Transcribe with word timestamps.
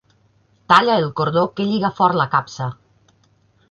Talla 0.73 0.95
el 1.03 1.05
cordó 1.21 1.45
que 1.59 1.69
lliga 1.69 1.95
fort 2.01 2.21
la 2.25 2.29
capsa. 2.37 2.75